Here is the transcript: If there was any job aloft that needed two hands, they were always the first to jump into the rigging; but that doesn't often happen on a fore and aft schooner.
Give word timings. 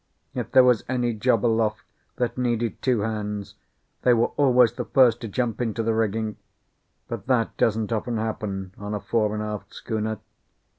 If 0.33 0.51
there 0.51 0.63
was 0.63 0.83
any 0.89 1.13
job 1.13 1.45
aloft 1.45 1.83
that 2.15 2.35
needed 2.35 2.81
two 2.81 3.01
hands, 3.01 3.53
they 4.01 4.15
were 4.15 4.31
always 4.35 4.73
the 4.73 4.85
first 4.85 5.21
to 5.21 5.27
jump 5.27 5.61
into 5.61 5.83
the 5.83 5.93
rigging; 5.93 6.37
but 7.07 7.27
that 7.27 7.55
doesn't 7.55 7.93
often 7.93 8.17
happen 8.17 8.73
on 8.79 8.95
a 8.95 8.99
fore 8.99 9.35
and 9.35 9.43
aft 9.43 9.75
schooner. 9.75 10.17